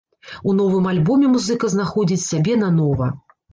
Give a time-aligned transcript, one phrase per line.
[0.51, 3.15] У новым альбоме музыка знаходзіць сябе нанова.